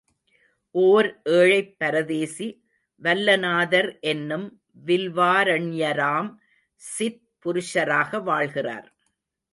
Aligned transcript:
ஓர் 0.75 1.07
ஏழைப் 1.31 1.75
பரதேசி, 1.77 2.47
வல்லநாதர் 3.01 3.99
என்னும் 4.05 4.47
வில்வாரண்யராம் 4.85 6.31
சித் 6.81 7.23
புருஷராக 7.45 8.21
வாழ்கிறார். 8.23 8.89